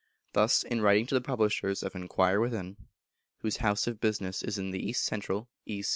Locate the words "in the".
4.57-4.83